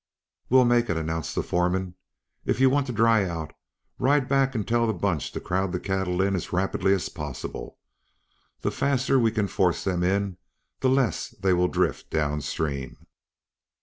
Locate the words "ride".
3.99-4.27